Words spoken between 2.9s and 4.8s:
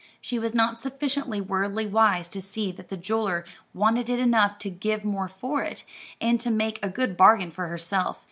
jeweller wanted it enough to